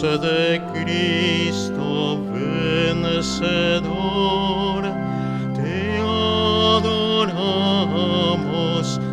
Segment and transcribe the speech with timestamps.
[0.00, 3.22] De Cristo vencedor,
[5.54, 7.38] te adoramos,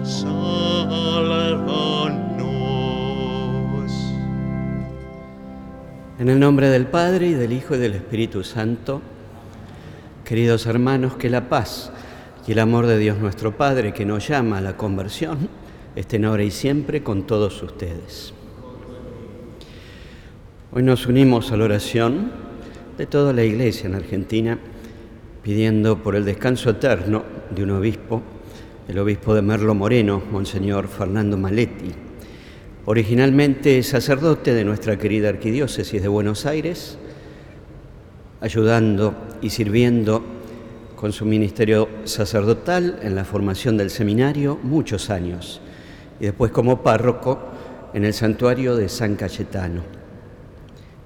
[0.01, 0.47] sálvanos.
[6.17, 9.01] En el nombre del Padre y del Hijo y del Espíritu Santo,
[10.23, 11.91] queridos hermanos, que la paz
[12.47, 15.49] y el amor de Dios nuestro Padre, que nos llama a la conversión,
[15.97, 18.36] estén ahora y siempre con todos ustedes.
[20.77, 22.29] Hoy nos unimos a la oración
[22.99, 24.59] de toda la Iglesia en Argentina,
[25.41, 28.21] pidiendo por el descanso eterno de un obispo,
[28.87, 31.89] el obispo de Merlo Moreno, Monseñor Fernando Maletti,
[32.85, 36.99] originalmente sacerdote de nuestra querida arquidiócesis de Buenos Aires,
[38.39, 40.23] ayudando y sirviendo
[40.95, 45.59] con su ministerio sacerdotal en la formación del seminario muchos años
[46.19, 47.39] y después como párroco
[47.95, 49.96] en el santuario de San Cayetano.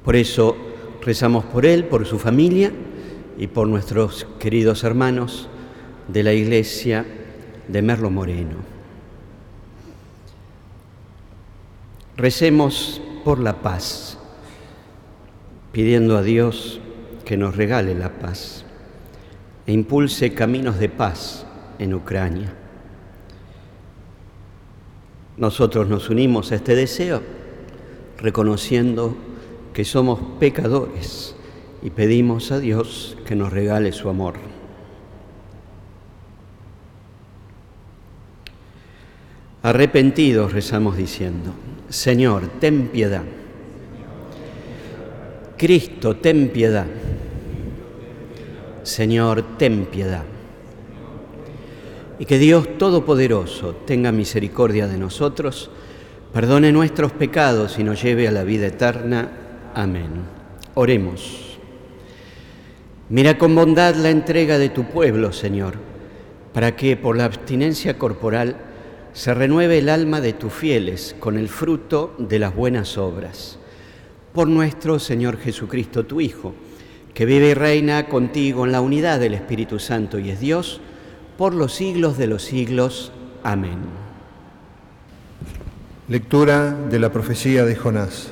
[0.04, 0.56] Por eso
[1.02, 2.72] rezamos por él, por su familia
[3.38, 5.48] y por nuestros queridos hermanos
[6.08, 7.06] de la iglesia
[7.68, 8.58] de Merlo Moreno.
[12.18, 14.18] Recemos por la paz,
[15.72, 16.80] pidiendo a Dios
[17.24, 18.66] que nos regale la paz
[19.66, 21.46] e impulse caminos de paz
[21.80, 22.54] en Ucrania.
[25.38, 27.22] Nosotros nos unimos a este deseo
[28.18, 29.16] reconociendo
[29.74, 31.36] que somos pecadores
[31.82, 34.36] y pedimos a Dios que nos regale su amor.
[39.64, 41.54] Arrepentidos rezamos diciendo,
[41.90, 43.24] Señor, ten piedad.
[45.56, 46.88] Cristo, ten piedad.
[48.82, 50.24] Señor, ten piedad.
[52.18, 55.70] Y que Dios Todopoderoso tenga misericordia de nosotros,
[56.34, 59.30] perdone nuestros pecados y nos lleve a la vida eterna.
[59.74, 60.10] Amén.
[60.74, 61.58] Oremos.
[63.10, 65.76] Mira con bondad la entrega de tu pueblo, Señor,
[66.54, 68.56] para que por la abstinencia corporal
[69.14, 73.60] se renueve el alma de tus fieles con el fruto de las buenas obras.
[74.34, 76.54] Por nuestro Señor Jesucristo, tu Hijo,
[77.14, 80.80] que vive y reina contigo en la unidad del Espíritu Santo y es Dios,
[81.38, 83.12] por los siglos de los siglos.
[83.44, 83.80] Amén.
[86.08, 88.32] Lectura de la profecía de Jonás.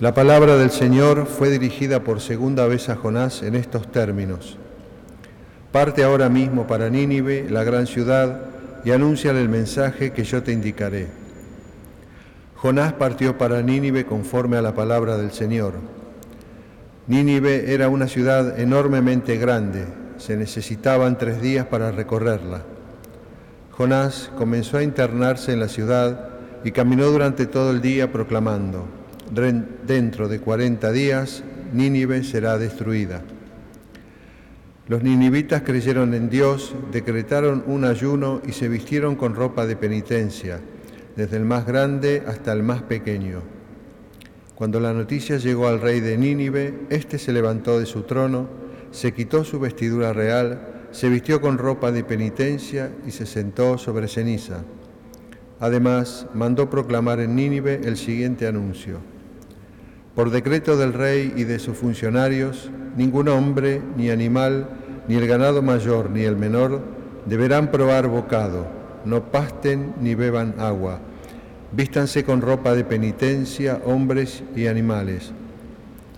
[0.00, 4.56] La palabra del Señor fue dirigida por segunda vez a Jonás en estos términos.
[5.72, 8.42] Parte ahora mismo para Nínive, la gran ciudad,
[8.84, 11.08] y anúnciale el mensaje que yo te indicaré.
[12.54, 15.74] Jonás partió para Nínive conforme a la palabra del Señor.
[17.08, 19.84] Nínive era una ciudad enormemente grande,
[20.16, 22.62] se necesitaban tres días para recorrerla.
[23.72, 26.28] Jonás comenzó a internarse en la ciudad
[26.62, 28.97] y caminó durante todo el día proclamando,
[29.30, 33.22] dentro de cuarenta días Nínive será destruida.
[34.86, 40.60] Los ninivitas creyeron en Dios, decretaron un ayuno y se vistieron con ropa de penitencia,
[41.14, 43.42] desde el más grande hasta el más pequeño.
[44.54, 48.48] Cuando la noticia llegó al rey de Nínive, éste se levantó de su trono,
[48.90, 54.08] se quitó su vestidura real, se vistió con ropa de penitencia y se sentó sobre
[54.08, 54.64] ceniza.
[55.60, 59.17] Además, mandó proclamar en Nínive el siguiente anuncio.
[60.18, 64.66] Por decreto del rey y de sus funcionarios, ningún hombre, ni animal,
[65.06, 66.80] ni el ganado mayor, ni el menor,
[67.26, 68.66] deberán probar bocado,
[69.04, 70.98] no pasten ni beban agua.
[71.70, 75.30] Vístanse con ropa de penitencia hombres y animales.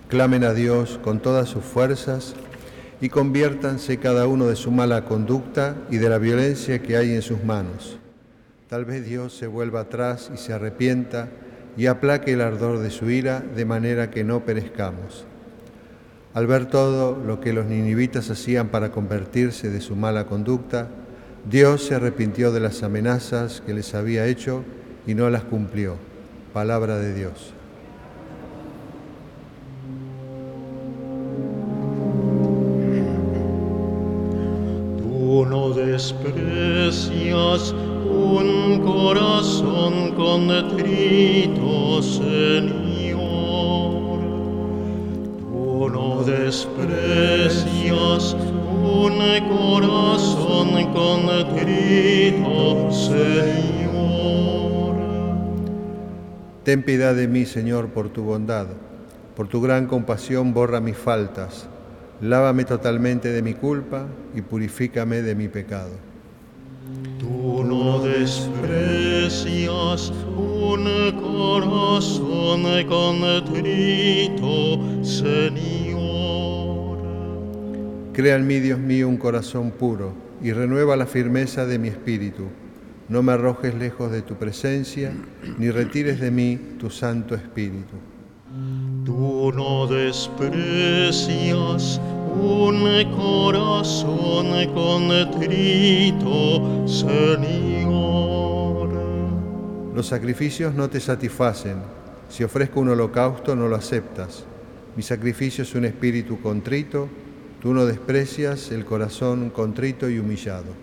[0.08, 2.34] Clamen a Dios con todas sus fuerzas
[3.02, 7.20] y conviértanse cada uno de su mala conducta y de la violencia que hay en
[7.20, 7.98] sus manos.
[8.66, 11.28] Tal vez Dios se vuelva atrás y se arrepienta
[11.76, 15.26] y aplaque el ardor de su ira de manera que no perezcamos.
[16.32, 20.88] Al ver todo lo que los ninivitas hacían para convertirse de su mala conducta,
[21.48, 24.64] Dios se arrepintió de las amenazas que les había hecho
[25.06, 25.96] y no las cumplió.
[26.52, 27.54] Palabra de Dios.
[35.30, 43.20] Tú no desprecias un corazón contrito, Señor.
[45.38, 46.74] Tú no desprecias
[48.34, 54.96] un corazón contrito, Señor.
[56.64, 58.66] Ten piedad de mí, Señor, por tu bondad.
[59.36, 61.68] Por tu gran compasión borra mis faltas.
[62.20, 65.92] Lávame totalmente de mi culpa y purifícame de mi pecado.
[67.18, 70.84] Tú no desprecias un
[71.22, 76.98] corazón contrito, Señor.
[78.12, 80.12] Crea en mí, Dios mío, un corazón puro
[80.42, 82.48] y renueva la firmeza de mi espíritu.
[83.08, 85.14] No me arrojes lejos de tu presencia,
[85.58, 87.96] ni retires de mí tu Santo Espíritu.
[89.04, 90.40] Tú no desprecias
[92.40, 92.84] un
[93.16, 96.28] corazón contrito,
[96.86, 97.90] Señor.
[99.94, 101.78] Los sacrificios no te satisfacen.
[102.28, 104.44] Si ofrezco un holocausto, no lo aceptas.
[104.96, 107.08] Mi sacrificio es un espíritu contrito.
[107.60, 110.74] Tú no desprecias el corazón contrito y humillado.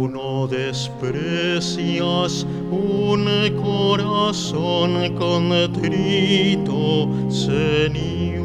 [0.00, 3.26] Tú no desprecias un
[3.62, 8.40] corazón contrito, Señor.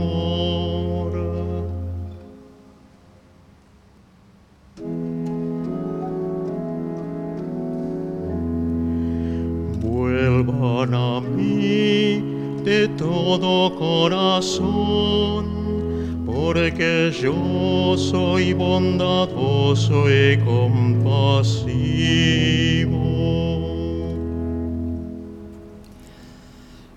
[9.80, 12.22] Vuelvan a mí
[12.66, 15.46] de todo corazón,
[16.26, 20.95] porque yo soy bondadoso y compasivo.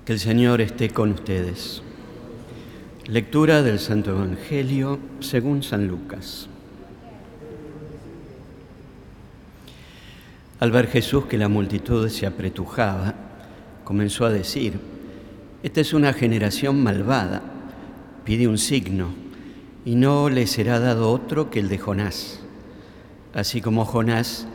[0.08, 1.82] Que el Señor esté con ustedes.
[3.08, 6.48] Lectura del Santo Evangelio según San Lucas.
[10.60, 13.14] Al ver Jesús que la multitud se apretujaba,
[13.84, 14.80] comenzó a decir,
[15.62, 17.42] esta es una generación malvada,
[18.24, 19.10] pide un signo,
[19.84, 22.40] y no le será dado otro que el de Jonás.
[23.34, 24.46] Así como Jonás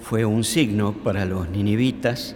[0.00, 2.34] fue un signo para los ninivitas,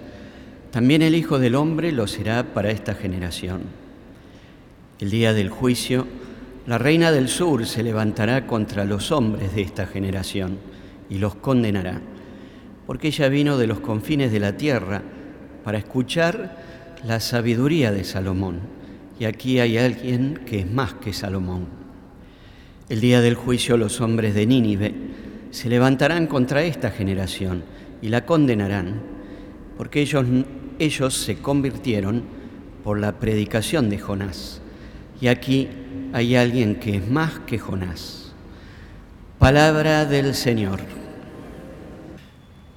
[0.76, 3.62] también el Hijo del Hombre lo será para esta generación.
[5.00, 6.06] El día del juicio,
[6.67, 10.58] la reina del sur se levantará contra los hombres de esta generación
[11.08, 12.02] y los condenará,
[12.87, 15.00] porque ella vino de los confines de la tierra
[15.64, 16.58] para escuchar
[17.06, 18.61] la sabiduría de Salomón.
[19.19, 21.69] Y aquí hay alguien que es más que Salomón.
[22.90, 24.94] El día del juicio los hombres de Nínive
[25.52, 27.62] se levantarán contra esta generación
[28.02, 29.00] y la condenarán,
[29.78, 30.26] porque ellos,
[30.78, 32.23] ellos se convirtieron
[32.84, 34.61] por la predicación de Jonás.
[35.20, 35.69] Y aquí
[36.12, 38.32] hay alguien que es más que Jonás.
[39.38, 40.81] Palabra del Señor.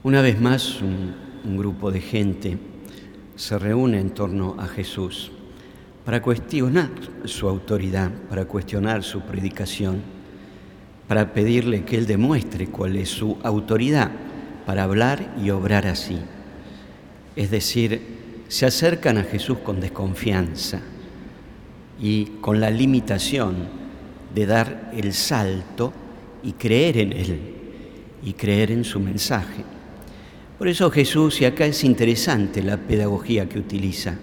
[0.04, 2.58] Una vez más, un, grupo de gente
[3.36, 5.32] se reúne en torno a Jesús
[6.06, 6.90] para cuestionar
[7.26, 10.02] su autoridad, para cuestionar su predicación,
[11.08, 14.12] para pedirle que Él demuestre cuál es su autoridad
[14.66, 16.20] para hablar y obrar así.
[17.36, 18.02] Es decir,
[18.48, 20.82] se acercan a Jesús con desconfianza
[22.02, 23.68] y con la limitación
[24.34, 25.94] de dar el salto
[26.44, 27.40] y creer en Él
[28.24, 29.64] y creer en su mensaje.
[30.58, 34.16] Por eso Jesús, y acá es interesante la pedagogía que utiliza,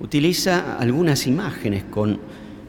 [0.00, 2.20] utiliza algunas imágenes con,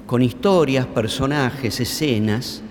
[0.05, 2.63] con historias, personajes, escenas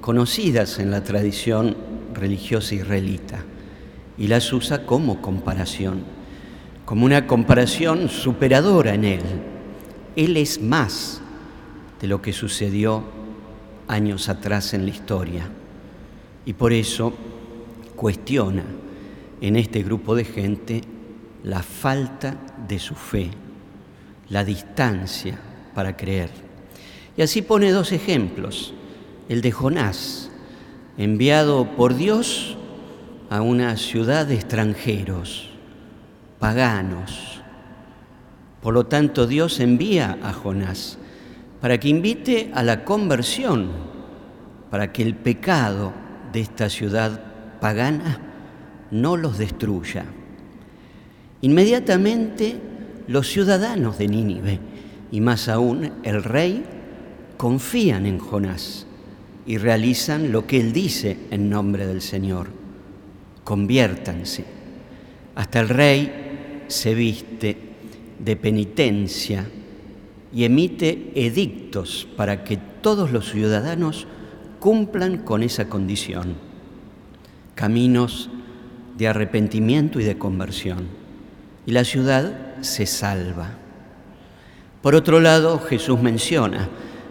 [0.00, 1.76] conocidas en la tradición
[2.12, 3.42] religiosa israelita
[4.16, 6.02] y las usa como comparación,
[6.84, 9.22] como una comparación superadora en Él.
[10.16, 11.20] Él es más
[12.00, 13.02] de lo que sucedió
[13.88, 15.48] años atrás en la historia
[16.46, 17.14] y por eso
[17.96, 18.64] cuestiona
[19.40, 20.82] en este grupo de gente
[21.42, 22.36] la falta
[22.68, 23.30] de su fe,
[24.28, 25.38] la distancia
[25.74, 26.30] para creer.
[27.16, 28.74] Y así pone dos ejemplos.
[29.28, 30.30] El de Jonás,
[30.98, 32.56] enviado por Dios
[33.30, 35.50] a una ciudad de extranjeros,
[36.38, 37.40] paganos.
[38.60, 40.98] Por lo tanto, Dios envía a Jonás
[41.60, 43.68] para que invite a la conversión,
[44.70, 45.92] para que el pecado
[46.32, 47.20] de esta ciudad
[47.60, 48.20] pagana
[48.90, 50.04] no los destruya.
[51.40, 52.56] Inmediatamente
[53.06, 54.60] los ciudadanos de Nínive,
[55.10, 56.64] y más aún el rey,
[57.36, 58.86] confían en Jonás
[59.46, 62.48] y realizan lo que él dice en nombre del Señor.
[63.44, 64.44] Conviértanse.
[65.34, 66.23] Hasta el rey
[66.74, 67.56] se viste
[68.18, 69.46] de penitencia
[70.34, 74.08] y emite edictos para que todos los ciudadanos
[74.58, 76.34] cumplan con esa condición.
[77.54, 78.28] Caminos
[78.98, 80.88] de arrepentimiento y de conversión.
[81.64, 83.50] Y la ciudad se salva.
[84.82, 86.68] Por otro lado, Jesús menciona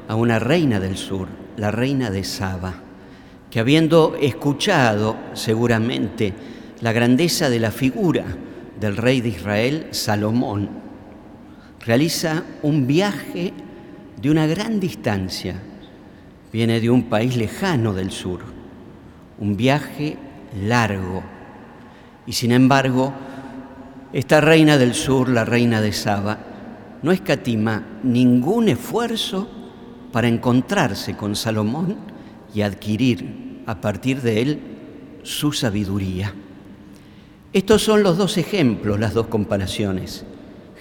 [0.10, 2.74] a una reina del sur, la reina de Saba,
[3.50, 6.34] que habiendo escuchado seguramente
[6.82, 8.26] la grandeza de la figura
[8.80, 10.70] del rey de Israel, Salomón,
[11.86, 13.54] realiza un viaje
[14.22, 15.62] de una gran distancia.
[16.52, 18.42] Viene de un país lejano del sur,
[19.40, 20.18] un viaje
[20.66, 21.24] largo.
[22.26, 23.14] Y sin embargo,
[24.14, 26.38] esta reina del sur, la reina de Saba,
[27.02, 29.50] no escatima ningún esfuerzo
[30.12, 31.98] para encontrarse con Salomón
[32.54, 34.60] y adquirir a partir de él
[35.24, 36.34] su sabiduría.
[37.54, 40.26] Estos son los dos ejemplos, las dos comparaciones.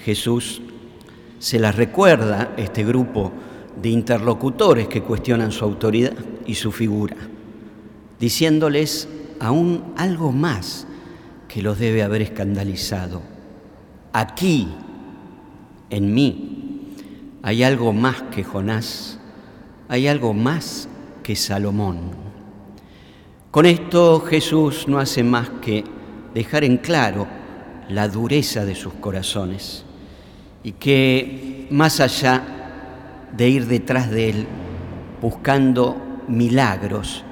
[0.05, 0.62] Jesús
[1.38, 3.31] se las recuerda este grupo
[3.83, 6.14] de interlocutores que cuestionan su autoridad
[6.47, 7.17] y su figura,
[8.19, 9.07] diciéndoles
[9.38, 10.87] aún algo más
[11.47, 13.21] que los debe haber escandalizado.
[14.14, 14.67] Aquí
[15.91, 16.88] en mí
[17.43, 19.19] hay algo más que Jonás,
[19.88, 20.88] hay algo más
[21.23, 22.12] que Salomón.
[23.50, 25.85] Con esto Jesús no hace más que
[26.35, 27.27] dejar en claro
[27.89, 29.85] la dureza de sus corazones
[30.65, 32.43] y que más allá
[33.37, 34.47] de ir detrás de Él
[35.21, 35.97] buscando
[36.29, 37.25] milagros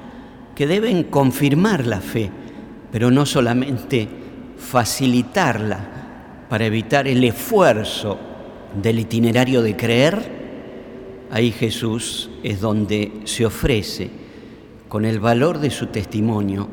[0.55, 2.29] que deben confirmar la fe,
[2.91, 4.07] pero no solamente
[4.57, 8.19] facilitarla para evitar el esfuerzo
[8.81, 10.41] del itinerario de creer,
[11.31, 14.09] ahí Jesús es donde se ofrece
[14.89, 16.67] con el valor de su testimonio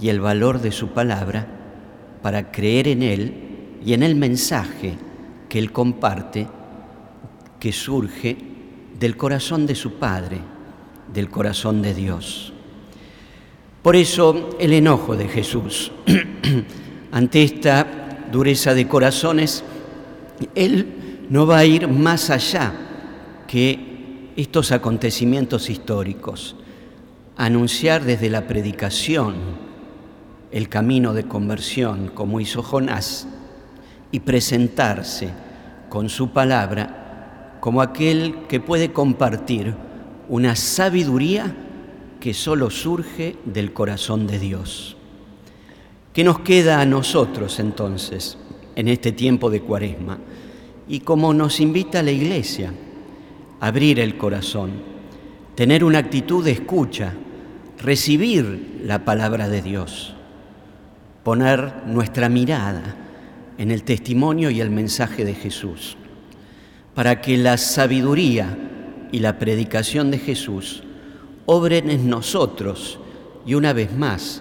[0.00, 1.57] y el valor de su palabra
[2.22, 3.34] para creer en Él
[3.84, 4.96] y en el mensaje
[5.48, 6.46] que Él comparte,
[7.58, 8.36] que surge
[8.98, 10.38] del corazón de su Padre,
[11.12, 12.52] del corazón de Dios.
[13.82, 15.92] Por eso el enojo de Jesús
[17.12, 19.64] ante esta dureza de corazones,
[20.54, 22.72] Él no va a ir más allá
[23.46, 26.56] que estos acontecimientos históricos,
[27.36, 29.67] anunciar desde la predicación
[30.50, 33.26] el camino de conversión como hizo Jonás
[34.10, 35.30] y presentarse
[35.88, 39.74] con su palabra como aquel que puede compartir
[40.28, 41.54] una sabiduría
[42.20, 44.96] que solo surge del corazón de Dios.
[46.12, 48.38] ¿Qué nos queda a nosotros entonces
[48.74, 50.18] en este tiempo de cuaresma?
[50.88, 52.72] Y como nos invita la Iglesia,
[53.60, 54.72] abrir el corazón,
[55.54, 57.14] tener una actitud de escucha,
[57.78, 60.16] recibir la palabra de Dios,
[61.28, 62.96] poner nuestra mirada
[63.58, 65.98] en el testimonio y el mensaje de Jesús,
[66.94, 68.56] para que la sabiduría
[69.12, 70.82] y la predicación de Jesús
[71.44, 72.98] obren en nosotros
[73.44, 74.40] y una vez más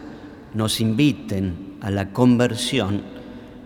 [0.54, 3.02] nos inviten a la conversión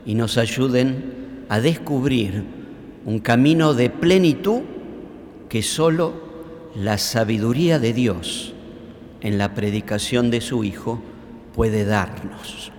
[0.03, 2.43] y nos ayuden a descubrir
[3.05, 4.61] un camino de plenitud
[5.47, 6.13] que solo
[6.75, 8.55] la sabiduría de Dios
[9.21, 10.99] en la predicación de su Hijo
[11.53, 12.71] puede darnos.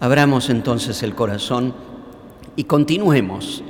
[0.00, 1.74] Abramos entonces el corazón
[2.56, 3.62] y continuemos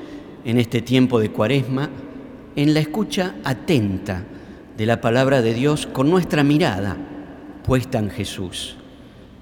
[0.45, 1.91] en este tiempo de cuaresma
[2.55, 4.23] en la escucha atenta
[4.77, 6.97] de la palabra de Dios con nuestra mirada
[7.65, 8.77] puesta en Jesús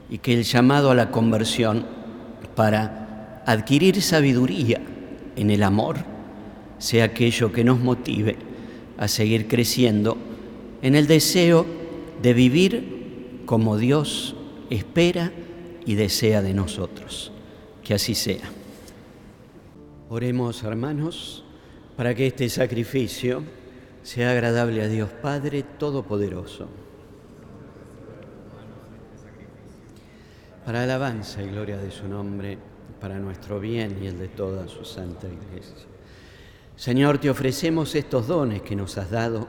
[0.08, 1.84] y que el llamado a la conversión
[2.54, 4.80] para adquirir sabiduría
[5.36, 5.98] en el amor
[6.78, 8.38] sea aquello que nos motive
[8.96, 10.16] a seguir creciendo
[10.80, 11.66] en el deseo
[12.22, 14.34] de vivir como Dios
[14.70, 15.32] espera
[15.88, 17.32] y desea de nosotros.
[17.82, 18.44] Que así sea.
[20.10, 21.44] Oremos, hermanos,
[21.96, 23.42] para que este sacrificio
[24.02, 26.68] sea agradable a Dios Padre Todopoderoso.
[30.66, 32.58] Para alabanza y gloria de su nombre,
[33.00, 35.86] para nuestro bien y el de toda su santa iglesia.
[36.76, 39.48] Señor, te ofrecemos estos dones que nos has dado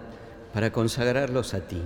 [0.54, 1.82] para consagrarlos a ti.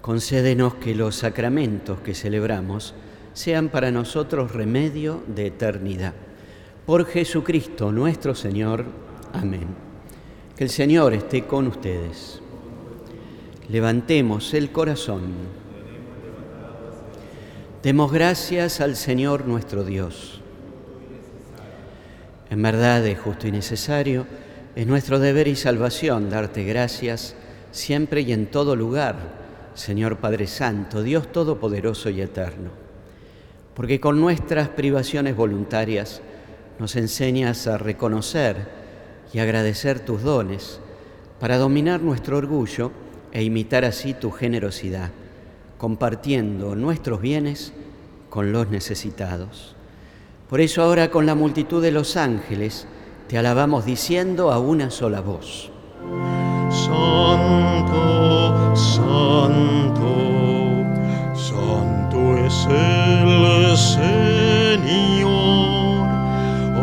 [0.00, 2.92] Concédenos que los sacramentos que celebramos
[3.38, 6.12] sean para nosotros remedio de eternidad
[6.84, 8.84] por Jesucristo nuestro Señor.
[9.32, 9.68] Amén.
[10.56, 12.40] Que el Señor esté con ustedes.
[13.68, 15.22] Levantemos el corazón.
[17.80, 20.40] Demos gracias al Señor nuestro Dios.
[22.50, 24.26] En verdad es justo y necesario,
[24.74, 27.36] es nuestro deber y salvación darte gracias
[27.70, 29.14] siempre y en todo lugar,
[29.74, 32.87] Señor Padre Santo, Dios Todopoderoso y Eterno,
[33.78, 36.20] porque con nuestras privaciones voluntarias,
[36.80, 38.68] nos enseñas a reconocer
[39.32, 40.80] y agradecer tus dones
[41.38, 42.90] para dominar nuestro orgullo
[43.30, 45.10] e imitar así tu generosidad,
[45.78, 47.72] compartiendo nuestros bienes
[48.30, 49.76] con los necesitados.
[50.50, 52.88] Por eso ahora con la multitud de los ángeles
[53.28, 55.70] te alabamos diciendo a una sola voz.
[56.68, 60.02] Santo santo,
[61.36, 62.97] santo es el
[63.94, 65.28] Señor.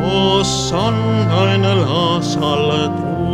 [0.03, 3.25] Hosanna en las alturas.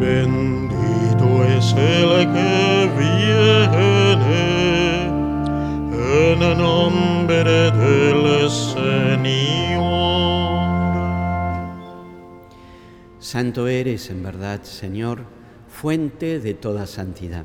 [0.00, 4.52] Bendito es el que viene
[6.32, 9.52] en nombre del Señor.
[13.18, 15.24] Santo eres en verdad, Señor,
[15.68, 17.44] fuente de toda santidad.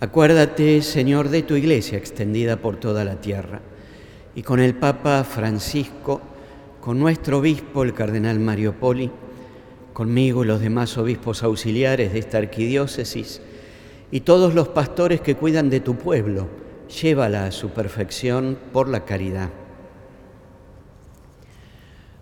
[0.00, 3.60] Acuérdate, Señor, de tu iglesia extendida por toda la tierra
[4.36, 6.20] y con el Papa Francisco,
[6.80, 9.10] con nuestro obispo, el cardenal Mario Poli,
[9.92, 13.42] conmigo y los demás obispos auxiliares de esta arquidiócesis
[14.12, 16.46] y todos los pastores que cuidan de tu pueblo,
[17.02, 19.50] llévala a su perfección por la caridad.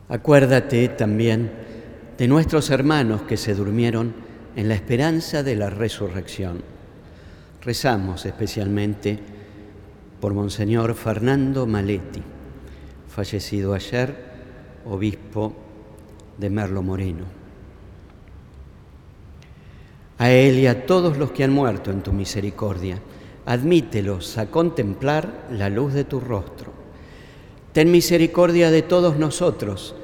[0.09, 1.51] Acuérdate también
[2.17, 4.15] de nuestros hermanos que se durmieron
[4.57, 6.76] en la esperanza de la resurrección.
[7.67, 9.19] Rezamos especialmente
[10.21, 12.23] por Monseñor Fernando Maletti,
[13.09, 14.15] fallecido ayer,
[14.89, 15.53] obispo
[16.39, 17.25] de Merlo Moreno.
[20.19, 23.01] A él y a todos los que han muerto en tu misericordia,
[23.47, 26.71] admítelos a contemplar la luz de tu rostro.
[27.73, 29.97] Ten misericordia de todos nosotros,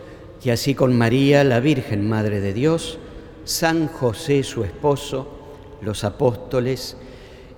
[0.43, 2.99] y así con María, la Virgen Madre de Dios,
[3.45, 5.29] San José, su esposo,
[5.81, 6.97] los apóstoles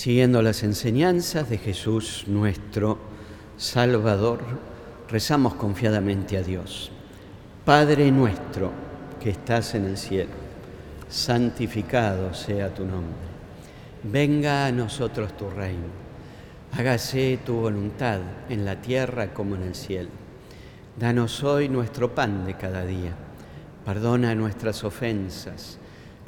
[0.00, 2.96] Siguiendo las enseñanzas de Jesús nuestro
[3.58, 4.40] Salvador,
[5.10, 6.90] rezamos confiadamente a Dios.
[7.66, 8.72] Padre nuestro
[9.22, 10.30] que estás en el cielo,
[11.06, 13.28] santificado sea tu nombre.
[14.02, 15.92] Venga a nosotros tu reino.
[16.72, 20.08] Hágase tu voluntad en la tierra como en el cielo.
[20.98, 23.12] Danos hoy nuestro pan de cada día.
[23.84, 25.78] Perdona nuestras ofensas,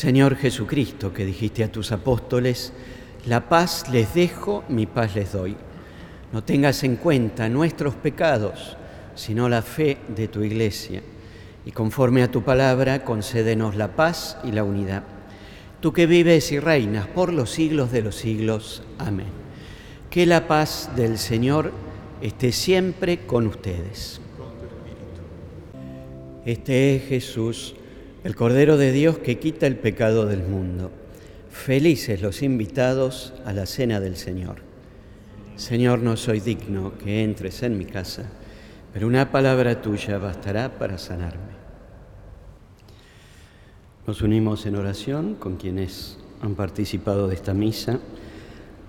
[0.00, 2.72] Señor Jesucristo, que dijiste a tus apóstoles,
[3.26, 5.54] la paz les dejo, mi paz les doy.
[6.32, 8.78] No tengas en cuenta nuestros pecados,
[9.14, 11.02] sino la fe de tu iglesia.
[11.66, 15.02] Y conforme a tu palabra, concédenos la paz y la unidad.
[15.80, 18.82] Tú que vives y reinas por los siglos de los siglos.
[18.96, 19.28] Amén.
[20.08, 21.72] Que la paz del Señor
[22.22, 24.22] esté siempre con ustedes.
[26.46, 27.74] Este es Jesús,
[28.22, 30.90] el Cordero de Dios que quita el pecado del mundo.
[31.50, 34.56] Felices los invitados a la cena del Señor.
[35.56, 38.24] Señor, no soy digno que entres en mi casa,
[38.92, 41.60] pero una palabra tuya bastará para sanarme.
[44.06, 48.00] Nos unimos en oración con quienes han participado de esta misa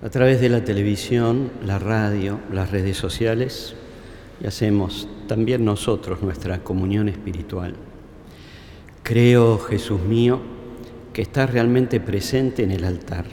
[0.02, 3.76] a través de la televisión, la radio, las redes sociales
[4.41, 7.76] y hacemos también nosotros nuestra comunión espiritual.
[9.12, 10.39] Creo, Jesús mío,
[11.12, 13.26] que estás realmente presente en el altar,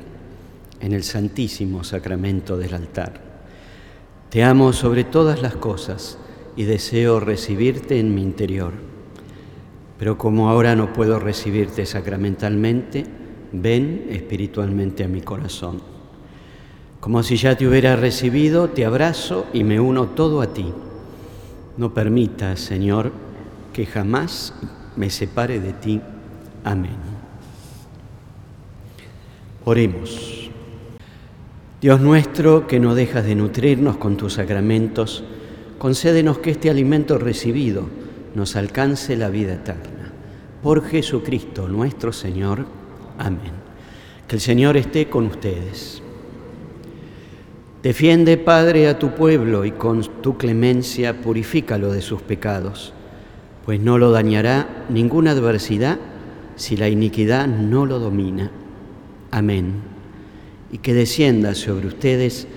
[0.80, 3.20] en el santísimo sacramento del altar.
[4.28, 6.18] Te amo sobre todas las cosas
[6.56, 8.72] y deseo recibirte en mi interior.
[10.00, 13.04] Pero como ahora no puedo recibirte sacramentalmente,
[13.52, 15.80] ven espiritualmente a mi corazón.
[16.98, 20.72] Como si ya te hubiera recibido, te abrazo y me uno todo a ti.
[21.76, 23.12] No permitas, Señor,
[23.72, 24.52] que jamás
[24.98, 26.00] me separe de ti.
[26.64, 26.96] Amén.
[29.64, 30.50] Oremos.
[31.80, 35.22] Dios nuestro, que no dejas de nutrirnos con tus sacramentos,
[35.78, 37.87] concédenos que este alimento recibido
[38.34, 40.12] nos alcance la vida eterna.
[40.62, 42.66] Por Jesucristo nuestro Señor.
[43.18, 43.52] Amén.
[44.26, 46.02] Que el Señor esté con ustedes.
[47.82, 52.92] Defiende, Padre, a tu pueblo y con tu clemencia purifícalo de sus pecados,
[53.68, 55.98] pues no lo dañará ninguna adversidad
[56.57, 58.50] si la iniquidad no lo domina.
[59.31, 59.83] Amén.
[60.72, 62.48] Y que descienda sobre ustedes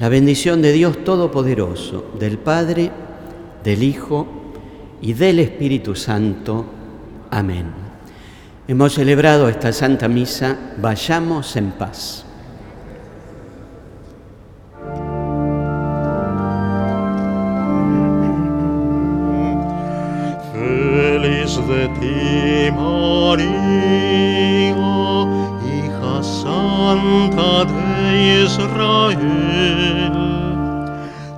[0.00, 2.90] la bendición de Dios Todopoderoso, del Padre,
[3.62, 4.26] del Hijo
[5.02, 6.64] y del Espíritu Santo.
[7.30, 7.66] Amén.
[8.66, 12.24] Hemos celebrado esta Santa Misa, vayamos en paz.
[22.04, 23.46] Ti, María,
[25.72, 27.84] hija santa de
[28.44, 30.16] Israel.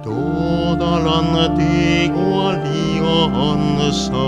[0.02, 4.26] Toda la antigua alianza